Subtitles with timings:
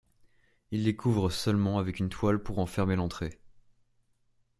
[0.71, 3.39] Il les couvre seulement avec une toile pour en fermer l'entrée.